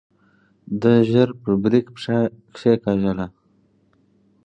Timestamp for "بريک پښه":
1.61-2.17